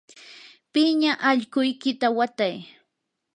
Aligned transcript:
piña 0.73 1.11
allquykita 1.29 2.07
watay. 2.17 2.55